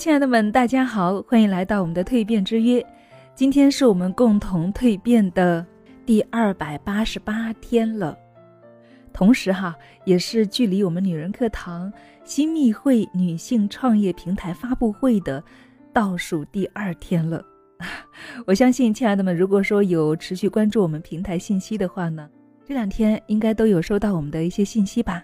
[0.00, 2.82] 亲爱的们，大家好，欢迎来到我们的蜕变之约。
[3.34, 5.64] 今天是我们共同蜕变的
[6.06, 8.16] 第二百八十八天了，
[9.12, 9.76] 同时哈，
[10.06, 11.92] 也是距离我们女人课堂
[12.24, 15.44] 新密会女性创业平台发布会的
[15.92, 17.44] 倒数第二天了。
[18.46, 22.26] 我相信，亲爱的们，如果说有持续关注我们平台信息的话呢，
[22.64, 25.22] 这两天应该都有收到我们的一些信息吧？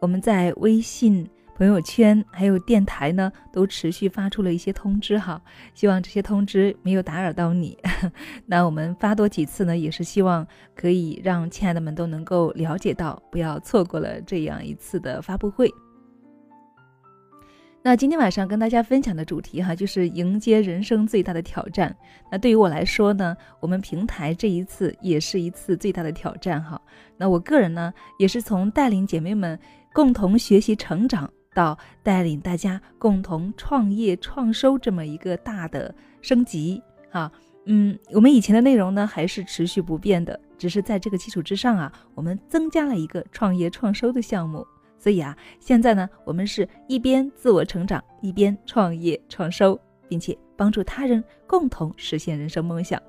[0.00, 1.28] 我们在微信。
[1.56, 5.40] 朋友圈还有电台呢，都持续发出了一些通知哈，
[5.72, 7.78] 希望这些通知没有打扰到你。
[8.46, 15.72] 那我们发多几次呢，也是希望可以让亲爱的们都能够了解到，不要错过了这样一次的发布会。
[17.86, 21.94] 那今天晚上跟大家分享的主题哈，就是迎接人生最大的挑战。
[22.32, 26.80] 那对于我来说呢，我们平台这一次也是一次最大的挑战哈。
[27.16, 29.56] 那我个人呢，也是从带领姐妹们
[29.92, 31.30] 共同学习成长。
[31.54, 37.30] 到带领大家共同创业创收这么一个大的升级啊，
[37.66, 44.66] 嗯，我们以前的内容呢还是持续不变的，只是在这个基础之上啊，我们增加了一个创业创收的项目。
[44.98, 53.00] 所以啊，现在呢，我们是一边自我成长，一边创业创收，并且帮助他人共同实现人生梦想。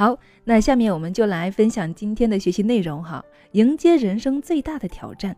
[0.00, 3.22] 好，那下面我们就来分享今天的学习内容哈。
[3.52, 5.36] 迎接人生最大的挑战，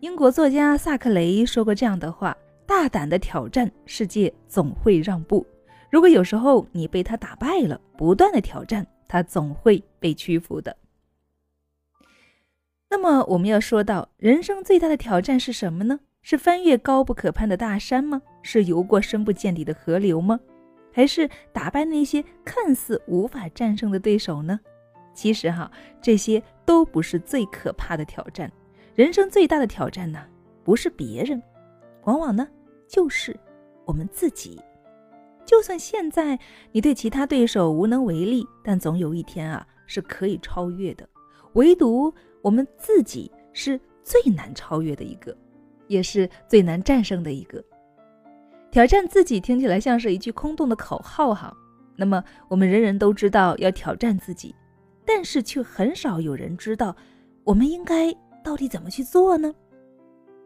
[0.00, 2.36] 英国作家萨克雷说过这样的话
[2.68, 5.46] ：“大胆的挑战，世界总会让步。
[5.90, 10.76] 如果有时候你被他打败了，不断的挑战，他总会被屈服的。”
[12.90, 16.00] 那么我们要说到，人生最大的挑战是什么呢？
[16.20, 18.20] 是翻越高不可攀的大山吗？
[18.42, 20.38] 是游过深不见底的河流吗？
[20.94, 24.60] 还是打败那些看似无法战胜的对手呢？
[25.12, 28.50] 其实哈，这些都不是最可怕的挑战。
[28.94, 30.24] 人生最大的挑战呢，
[30.62, 31.42] 不是别人，
[32.04, 32.48] 往往呢
[32.86, 33.36] 就是
[33.84, 34.60] 我们自己。
[35.44, 36.38] 就算现在
[36.70, 41.06] 你对其他对手无能为力，但总有一天啊是可以超越的。
[41.54, 45.36] 唯独我们自己是最难超越的一个，
[45.88, 47.62] 也是最难战胜的一个。
[48.74, 51.56] 挑战自己听起来像是一句空洞的口号哈，
[51.94, 54.52] 那么我们人人都知道要挑战自己，
[55.06, 56.96] 但是却很少有人知道
[57.44, 58.12] 我们应该
[58.42, 59.54] 到底怎么去做呢？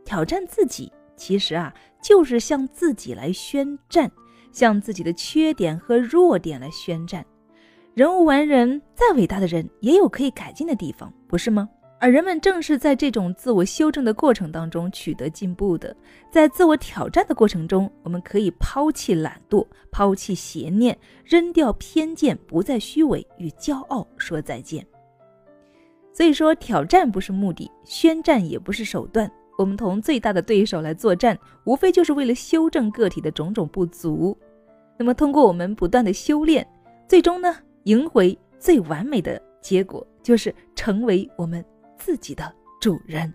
[0.05, 1.73] 挑战自己其实啊
[2.03, 4.13] 就是向自己来宣战，
[4.53, 7.25] 向自己的缺点和弱点来宣战。
[7.95, 11.67] 人无完人，再伟大的人也有可以改进的地方，不是吗？
[12.01, 15.95] 而人们正是在这种自我修正的过程当中取得进步的，
[16.31, 24.87] 在自我挑战的过程中，我们可以抛弃懒惰，抛弃邪念，扔掉偏见，不再虚伪，与骄傲说再见。
[26.13, 29.29] 所以说，挑战不是目的，宣战也不是手段。
[29.57, 34.39] 我们同最大的对手来作战，无非就是为了修正个体的种种不足。
[34.97, 36.65] 那么，通过我们不断的修炼，
[37.09, 41.65] 最终呢，赢回最完美的结果，就是成为我们。
[41.99, 42.51] 自己的
[42.81, 43.33] 主人。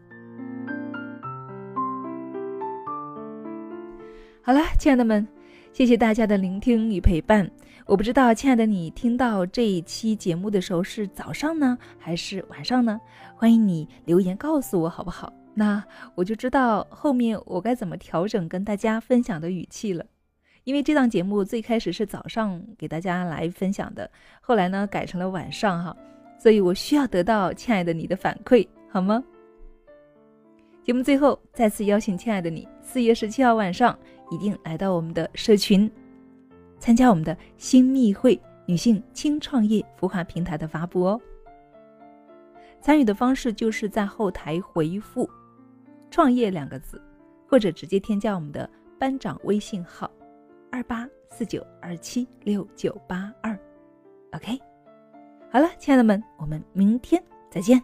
[4.41, 5.27] 好了，亲爱的们，
[5.71, 7.49] 谢谢大家的聆听与陪伴。
[7.85, 12.99] 我不知道，亲爱的你听到这一期节目的时候是早上呢，还是晚上呢？
[13.35, 15.31] 欢迎你留言告诉我，好不好？
[15.53, 15.83] 那
[16.15, 20.05] 我就知道后面我该怎么调整跟大家分享的语气了。
[20.63, 24.09] 因为这档节目最开始是早上给大家来分享的，
[24.41, 25.95] 后来呢改成了晚上哈。
[26.37, 29.23] 所以我需要得到亲爱的你的反馈，好吗？
[30.83, 33.97] 节目最后再次邀请亲爱的你，四月十七号晚上
[34.29, 35.89] 一定来到我们的社群，
[36.77, 41.21] 参加我们的新密会女性轻创业孵化平台的发布哦。
[42.81, 45.29] 参与的方式就是在后台回复
[46.11, 47.01] “创业”两个字，
[47.47, 48.69] 或者直接添加我们的
[48.99, 50.11] 班长微信号：
[50.69, 53.57] 二八四九二七六九八二
[54.33, 54.72] ，OK。
[55.53, 57.79] 好了，亲爱的们，我们明天再见。